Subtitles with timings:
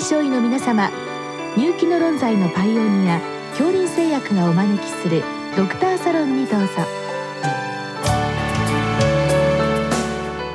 [0.00, 0.90] 臨床医の皆様
[1.58, 5.22] 入気の論剤のパイオニア恐林製薬がお招きする
[5.58, 6.66] ドクターサロンにどうぞ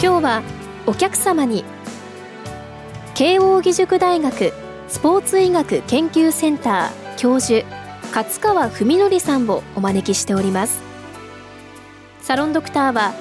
[0.02, 0.42] 今日は
[0.88, 1.64] お客様に
[3.14, 4.52] 慶應義塾大学
[4.88, 7.68] スポーツ医学研究センター教授
[8.16, 10.82] 勝川文則さんをお招きしております
[12.20, 13.14] サロンドクターは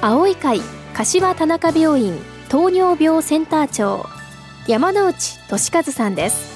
[0.00, 0.60] 青い会
[0.94, 2.16] 柏田中病院
[2.48, 4.11] 糖尿病センター長
[4.68, 6.51] 山内俊和さんです。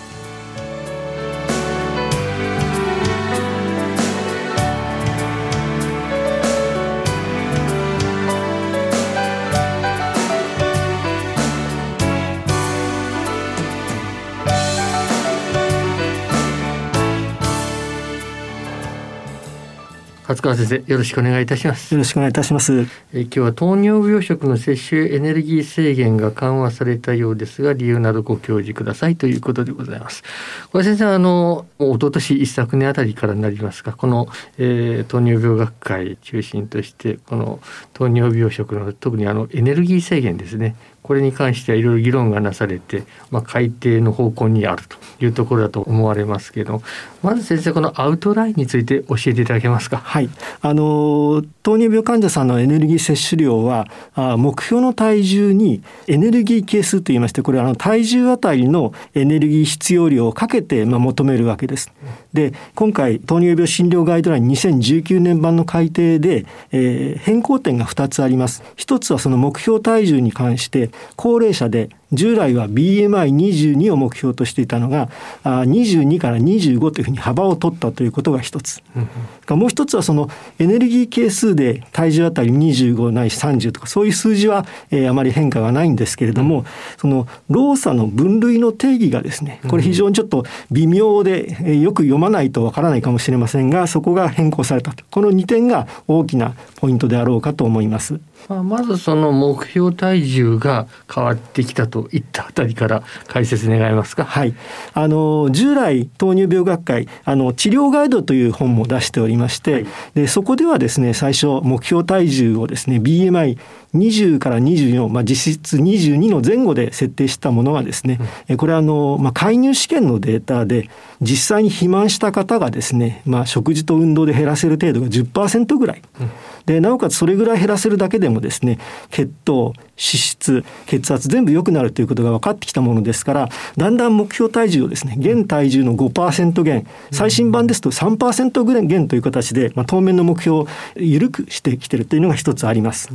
[20.26, 21.94] 勝川先生よろしくお願いいたします。
[21.94, 22.88] よろしくお願いいたします。
[23.14, 30.24] え今日は糖尿病食の摂取エネルギー制限が緩和されたようですが理由などご教示くださいということでございます。
[30.72, 33.92] これ先生あの一昨年一昨年あたりからなりますか？
[33.92, 34.26] この、
[34.58, 37.60] えー、糖尿病学会中心としてこの
[37.92, 40.74] 糖尿病食の特にあのエネルギー制限ですね
[41.06, 46.82] これに関してはいろいろ議論がなされて、まあ、改定の方向にあるというところだと思われますけど
[47.22, 49.98] まず先生このアウトラインについて教えていただけますか？
[49.98, 50.28] はい
[50.60, 61.92] あの糖尿病患者さんのエネルギー摂取量はあ目標の体重にエネルギー係数といいましてこれはあの体重あたりのエネルギー必要量をかけてまあ求めるわけです。
[62.36, 68.62] で今回糖尿病診療ガイドライン2019年版の改定で、えー、変更点が2つあります。
[68.76, 75.08] 1つはその目標体重に関して高齢者で従来は BMI22 を目標としていたのが
[75.44, 79.08] 22から25というふうに幅を取ったということが一つ、うん
[79.50, 86.64] うん、もう一つはそのエネルギー係数で体重あたり25ないし30とかそういう数字は、えー、あまり変化がないんですけれども、うん、
[86.98, 95.04] その労作の分類の定義がですねこれ非常にちょっと微妙で、えー、よく読まないとわからないかもしれませんがそこが変更されたと。
[95.10, 98.20] この2点が大きなポイントであろうかと思います。
[98.48, 104.24] まあ、まずその目標体重が変わってきたといったあたりから解説願えますか？
[104.24, 104.54] はい。
[104.94, 113.58] あの従来糖尿病学会あの治療ガイドという本も出しておりまして、はい、でそこではですね最初目標体重をですね BMI
[113.94, 118.18] 20から24、まあ、実質22の前後で設定したものはですね、
[118.50, 120.90] うん、これはあの、まあ、介入試験のデータで
[121.22, 126.02] 実際に肥満した方がですね、まあ、食事と運動で減らせる程度が10%ぐらい。
[126.20, 126.30] うん
[126.66, 128.78] でなおかつそれぐらい減らせるだけでもですね
[129.10, 143.10] 血糖脂質血圧全部良くなるということが分かってきたものですからだんだん目標体重をですね現体重の5%減最新版ですと3%ぐらい減という形で、まあ、当面の目標を緩くしてきてるというのが一つあります。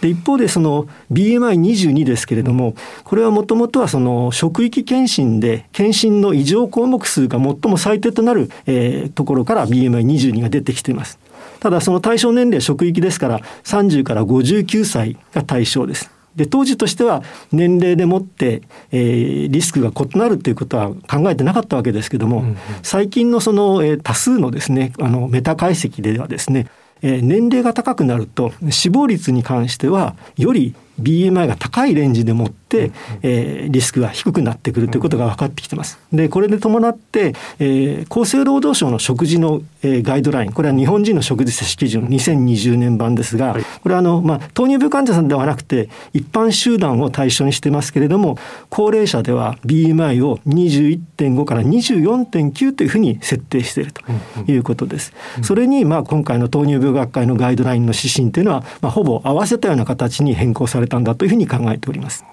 [0.00, 2.74] で一方でその BMI22 ですけれども
[3.04, 11.18] これはもともとはその職域検診で検診の異常項目数が最も最低となる、えー、ところから BMI22 が出てきています。
[11.60, 16.10] ただその対象年齢職域ですから30から59歳が対象です。
[16.36, 18.62] で当時としては年齢でもって、
[18.92, 26.68] えー、リスクが異なるということは考えてなかったわけですけども、うんうん、最近のその、えー、多数のですねあのメタ解析ではですね、
[27.00, 32.90] えー、年齢が高くなると死亡率に関してはより BMI が高いレンジでもって、
[33.22, 35.98] えー、リスクが低くなってくるということが分かってきてます。
[36.12, 48.38] でこれで伴って、えー、厚生労働省の食事の、えー、ガイドラインこれは日本人の食事摂取基準2020年版ですが、はい、これはあの、まあ、糖尿病患者さんではなくて一般集団を対象にしてますけれども
[48.70, 54.02] 高齢者では BMI を21.5から24.9というふうに設定していると
[54.50, 55.12] いうことです。
[55.42, 62.24] それに、まあ、今回の糖尿病学会のガイドラインの指針というのは、まあ、ほぼ合わせたような形に変更されれたんだというふうに考えております。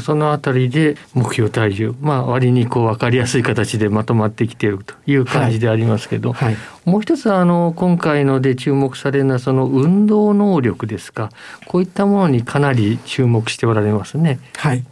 [0.00, 11.30] そのあたりで目標体重、まあ、割にこう分かりやすい形でまとまってきているという感じでありますけど、はいはい、もう一つあの今回ので注目されるのはその運動能力ですか
[11.66, 14.38] こういったものにかなり注目しておられますね。
[14.56, 14.84] はい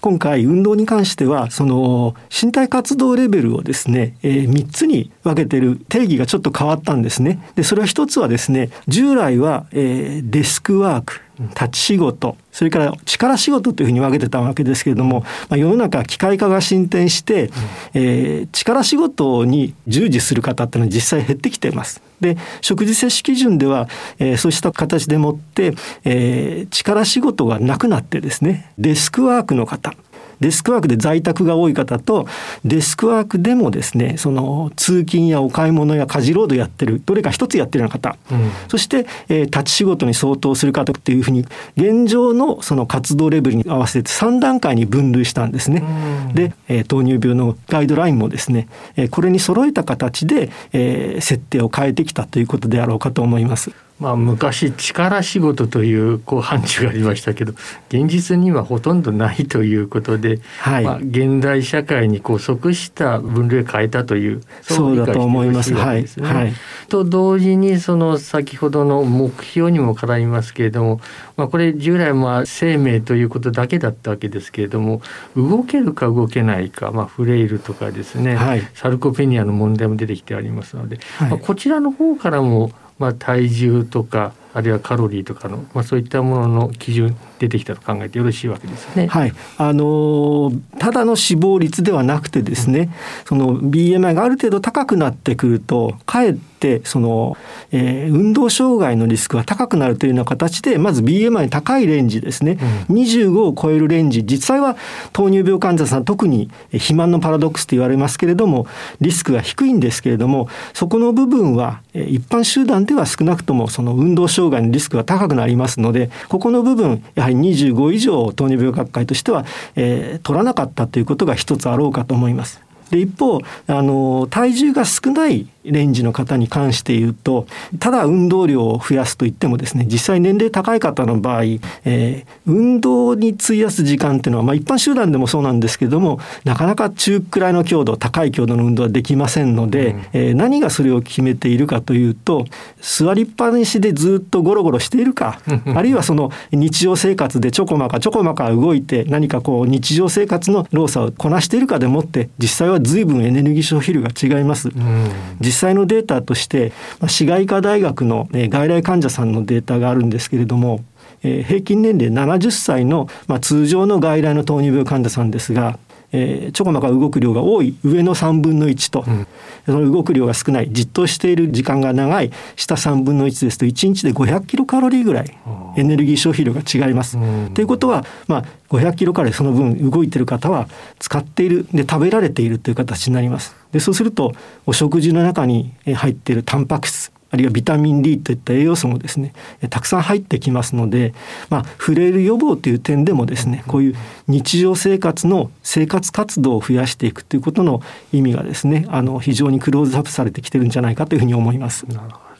[0.00, 7.38] 今回運動に関してはその身体活動レベルをですね、えー、3つに分けてる定義がちょっと変わったんですね。
[7.54, 17.52] でそれは一つはですね従来は、えー、デスクワーク立ち仕事それから力仕事というふうに分けてたわけですけれども、まあ、世の中機械化が進展して、うん、
[17.94, 22.02] えー、力仕事に従事する方っていうのは実際減ってきています。
[22.20, 23.88] で食事摂取基準では、
[24.18, 25.72] えー、そうした形でもって、
[26.04, 29.94] えー、力仕事がなくなってですねデスクワークの方
[30.40, 32.26] デスクワークで在宅が多い方と
[32.64, 41.44] デスクワークでもですねその通勤やお買い物や家事労働やってるどれか一つやってるような方、うん、そして、えー、立ち仕事に相当する方っていうふうに
[41.76, 45.82] 現状のその活動レベルに合わせて3段階に分類したんですね。
[46.28, 53.70] うん、で、えー、糖尿病のガイドラインもですね、えー、これに揃えた形で、えー、設定を変えてきたということであろうかと思います。
[54.00, 57.52] まあ、昔力仕事というこう範疇がありましたけど
[57.90, 65.74] 現実にはほとんどないということで、はい、まあ、現代社会にこう即した分類を変えたというそうだと思います。
[65.74, 66.52] はい、はい、
[66.88, 71.00] と同時にその先ほどの目標にも絡みますけれども、
[71.36, 75.02] まあ、これ従来まあ生命ということだけだったわけですけれども
[75.36, 89.06] 動けるか動けないか、まあ、フレイルとかですね、はい、サルコペニアの問題も出てきてありますので、まあ、こちらの方からもまあ、体重とかあるいはカロリーとかの、まあ、そういったものの基準出てきたと考えてよろしいわけですね。
[89.06, 92.88] はい、あのただの死亡率ではなくてですね、うん、
[93.26, 97.38] その BMI がある程度高くなってくるとかえってその、
[97.72, 102.58] えー、運動障害のリスクが高くなるというような形でまず BMI 高いレンジですね、
[102.88, 104.24] うん、25を超えるレンジ。
[104.24, 104.76] 実際は
[105.12, 108.66] 糖尿病患者さん特に肥満のパラドックスと言われますけれども
[109.00, 119.44] リスクが低いんですけれどもそこの部分は一般集団では少なくともその運動障害のリスクが高くなりますのでここの部分やはり25以上糖尿病学会としては、
[119.76, 122.60] えー、取らなかったということが一つあろうかと思います。
[122.90, 127.46] で一方あの体重が少ないレンジの方に関して言うと
[127.78, 142.46] ただ運動量を増やすといってもですね実際年齢高い方の場合、えー、運動に費やす時間っていうのは、まあ、一般集団でもそうなんですけどもなかなか中くらいの強度高い強度の運動はできませんので、うん、えー、何がそれを決めているかというと
[142.80, 145.40] 座りっぱなしでずっとゴロゴロしているか
[145.74, 154.68] あるいはその日常生活でちょこまかちょこまか動いて何かこう日常生活の労作をこなしているかでもって実際は随分エネルギー消費量が違います。
[154.68, 160.84] うん実際のデータとしてま市外科大学の外来患者さんのデータがあるんですけれども
[161.24, 165.76] え平均年齢70歳の、まあ、通常の外来の糖尿病患者さんですが
[166.12, 169.26] えー、ちょこまか動く量が多い上の3分の1と、うん、
[169.66, 170.68] その動く量が少ない。
[170.72, 172.30] じっとしている時間が長い。
[172.56, 175.38] 下3分の1ですと1日で500キロカロリーぐらい。
[175.76, 177.18] エネルギー消費量が違います。
[177.54, 180.68] ということは、まあ、500キロカロリーその分動いている方は
[180.98, 181.66] 使っている。
[181.72, 183.54] で食べられているという形になります。
[183.72, 184.32] でそうすると
[184.66, 189.32] お食事の中に入っているタンパク質あるいはビタミン D といった栄養素もですね
[189.70, 191.14] たくさん入ってきますので、
[191.48, 193.94] まあ、フレイル予防という点でもですねこういう
[194.26, 197.82] 日常生活の生活活動を増やしていくということの
[198.12, 201.86] 意味がですねあの非常にクローズアップされてきてるんじゃないかというふうに思います。
[201.86, 202.30] なるほど。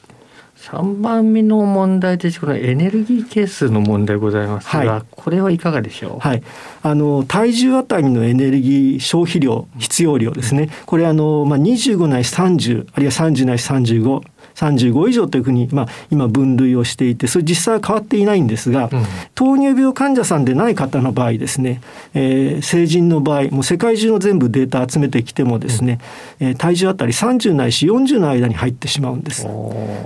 [0.61, 6.43] 3番目の問題でこのエネルギー係数の問題ございますが、はい、これはいかがでしょう、はい、
[6.83, 10.69] あの体重あたりのエネルギー消費量必要量ですね。
[10.85, 14.21] これあの、まあ、25ないし30あるいは30ないし35
[14.55, 19.03] 35以上というふうに、まあ、今分類をしていてそれ実際は変わっていないんですが、うん、
[19.35, 21.81] 糖尿病患者さんでない方の場合ですね、
[22.13, 25.99] えー、成人の場合もう世界中の全部データ集めてきてもですね、
[26.39, 29.47] うん、えー、体重あたり30ないし40の間に入ってしまうんです。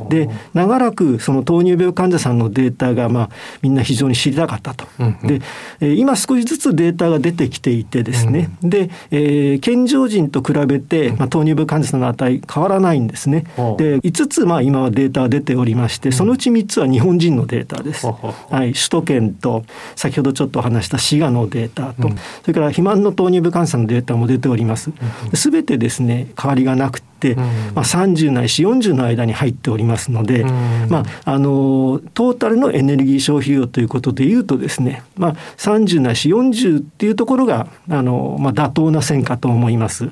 [0.10, 3.30] で長らくその糖尿病患者さんのデータが、まあ、
[3.62, 4.86] みんな非常に知りたかったと。
[5.00, 5.42] うんうん、で、
[5.80, 13.46] えー、今少しずつデータが出てきていてですね、うん、で、えー、健常人と比べて、まあ、糖尿病患者さんの値変わらないんですね。
[13.78, 18.06] で5つまあ今はデータが出ておりましてそのうち3つは日本人のデータです。
[18.06, 19.64] はい、首都圏と
[19.96, 22.10] 先ほどちょっと話した滋賀のデータと、
[22.42, 24.92] それから肥満の糖尿病患者のデータも出ております。
[25.34, 30.44] すべてですね変わりがなくて、まあ、30ないし40の間に入っておりますので、
[30.90, 40.10] まあ、あのトータルのエネルギー消費量ということでいうとですね、まあ、30ないし40っていうところがあの、まあ、妥当な線かと思います。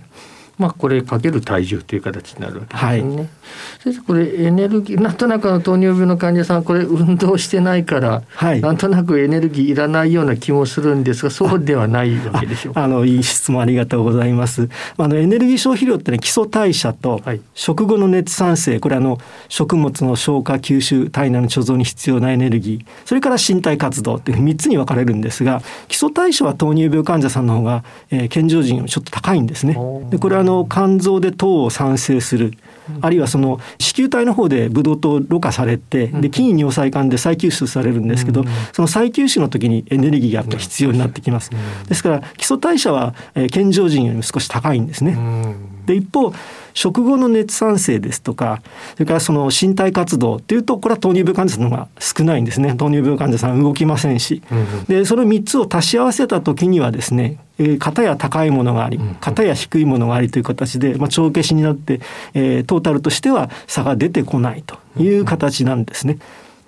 [0.63, 3.15] まあ、これかける体重という形になるわけですね。
[3.17, 3.29] はい、
[3.83, 14.69] 先生これエネルギーなんとなくの糖尿病の患者さんこれ運動してないから、はい、なんとなくエネルギーいらないような気もするんですがそうではないわけでしょうあのいい質問ありがとうございます。
[14.95, 17.21] あのエネルギー消費量ってね基礎代謝と
[17.53, 19.17] 食後の熱産生これあの
[19.49, 29.75] 食物の消化吸収体内の貯蔵に必要なエネルギーそれから身体活動っていう3つに分かれるんですが基礎代謝は糖尿病患者さんの方が、えー、健常人よりちょっと高いんですね。
[30.09, 32.53] でこれはあの肝臓で糖を産生する。
[33.01, 38.43] あるいはその子宮体の方でブドウ糖ろ過されてで筋尿細管で再吸収されるんですけど
[38.73, 41.49] その再吸収の時にエネルギーがやっぱ必要になってきます。
[41.87, 43.15] ですから基礎代謝は
[43.51, 45.17] 健常人よりも少し高いんですね。
[45.85, 46.33] で一方
[46.73, 48.61] 食後の熱産生ですとか
[48.93, 52.75] それからその身体活動っていうとこれは糖尿病患者さんの方が少ないんですね。
[52.75, 54.41] 糖尿病患者さん動きませんし、
[54.87, 62.01] でその3つを足し合わせた時にはですねえー、型や高いものがあり、型や低いものがありという形で、まあ、帳消しになって、
[62.33, 66.17] えー、トータルとしては差が出てこないという形なんですね。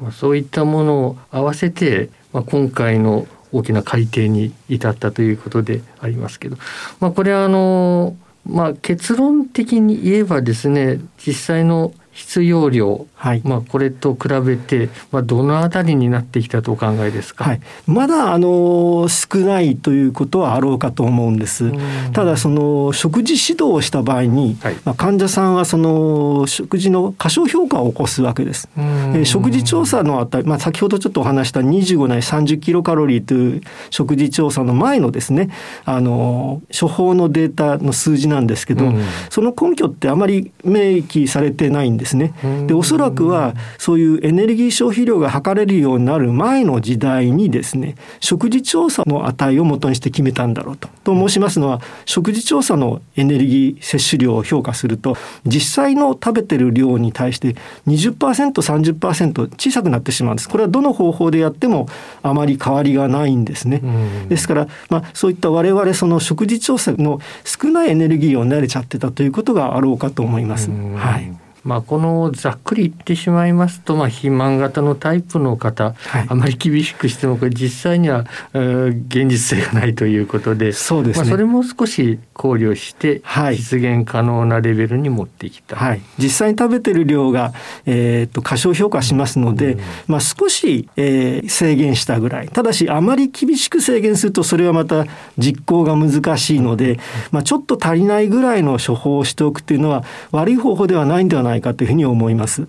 [0.01, 6.57] うん、そういったものを合わせて、まあ、今回の大きな改定に至ったということでありますけど、
[6.99, 8.15] まあ、これはあの、
[8.45, 21.73] まあ、結論的に言えばですね実際の必要量、はい、まあ、これと比べて、まあ、どのあたりになってきたとお考えですか、はい、まだあの少ないということはあろうかと思うんです。
[22.13, 28.69] ただその食事指導をした場合に、はい、まあ、患者さんはその食事の過小評価を起こすわけです。
[29.13, 35.49] え食事調査のあたり、まあ、先ほどちょっとお話した25内30キロカロリーという食事調査の前のですね
[35.83, 38.93] あの処方のデータの数字なんですけど、
[39.29, 42.04] その根拠ってあまり明記されてないんです。
[42.05, 42.33] ですね。
[42.67, 50.87] でおそらくはそういうエネルギー消費量が測れるようになる前の時代にですね食事調査の値を元にして決めたんだろうと。
[51.03, 57.55] と申しますのは食事調査のエネルギー摂取量を評価すると実際の食べてる量に対して
[57.87, 60.49] 20%30% 小さくなってしまうんです。
[60.49, 61.87] これはどの方法でやっても
[62.21, 63.81] あまり変わりがないんですね。
[64.29, 70.69] ですから、まあ、そういった我々その食事調査の少ないエネルギーを慣れちゃってたということがあろうかと思います。
[70.69, 71.44] はい。
[71.65, 87.53] まあ、このざっくり言ってしまいますと、まあ、肥満型のタイプの方、はい、あまり厳しくしてもこれ実際には、えー、現実性がないということでそうです、ね、まあ、それも少し考慮して実現可能なレベルに持ってきた、はい、実際に食べてる量が、
[87.87, 92.49] えー、と過小評価しますので、うん、まあ、少し、えー、制限したぐらい。
[92.49, 95.05] ただしあまり厳しく制限するとそれはまた
[95.37, 96.99] 実行が難しいので、
[97.31, 102.67] まあ、ちょっと足りないぐらいの処方をしておくというのは悪い方法ではないんではないないかというふうに思います。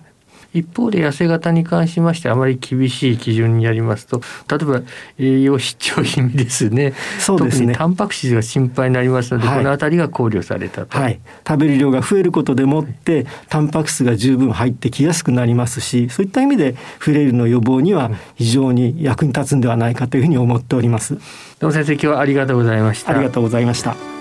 [0.53, 4.81] 一方で痩せ型に関しましてあまり厳しい基準にやりますと例えば
[5.19, 6.93] 栄養失調品ですね。
[7.19, 7.59] そうですね。
[7.59, 21.15] 特にタンパク質が心配になりますので、はい、この辺りが考慮されたと、はい、食べる量が増えることでもって、タンパク質が十分入ってきやすくなりますしそういった意味でフレイルの予防には非常に役に立つんではないかというふうに思っております。
[21.59, 23.11] どうも先生今日はありがとうございました。
[23.11, 24.16] ありがとうございました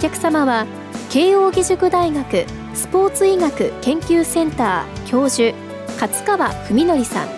[0.00, 0.66] 客様は
[1.10, 5.54] 慶應義塾大学スポーツ医学研究センター教授
[6.00, 7.28] 勝川文則さん。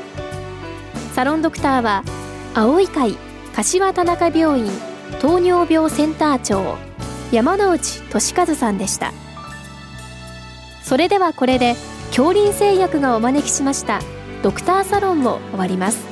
[1.13, 2.05] サロンドクターは
[2.55, 3.17] 青い会
[3.57, 4.71] 柏田中病院
[5.21, 6.79] 糖尿病センター長
[7.33, 9.13] 山内俊和さんでした。
[10.85, 11.75] それではこれで
[12.09, 14.01] 恐林製薬がお招きしました
[14.43, 16.12] ドクターサロンを終わります。